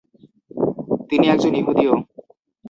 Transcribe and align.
তিনি 1.09 1.25
একজন 1.27 1.53
ইহুদিও। 1.59 1.93